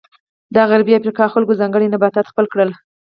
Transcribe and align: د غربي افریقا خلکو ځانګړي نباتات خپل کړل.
د 0.53 0.55
غربي 0.69 0.93
افریقا 0.95 1.25
خلکو 1.33 1.59
ځانګړي 1.61 1.87
نباتات 1.93 2.25
خپل 2.31 2.45
کړل. 2.53 2.69